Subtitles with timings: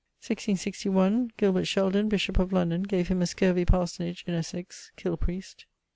[0.23, 5.65] 1661, Gilbert Sheldon, bishop of London, gave him a scurvy parsonage in Essex ('kill priest').